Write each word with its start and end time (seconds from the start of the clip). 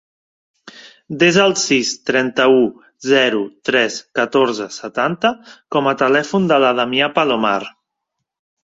Desa 1.23 1.43
el 1.49 1.53
sis, 1.63 1.91
trenta-u, 2.11 2.57
zero, 3.11 3.43
tres, 3.71 3.99
catorze, 4.21 4.71
setanta 4.81 5.35
com 5.77 5.93
a 5.95 5.99
telèfon 6.05 6.53
de 6.55 6.63
la 6.67 6.75
Damià 6.83 7.17
Palomar. 7.21 7.59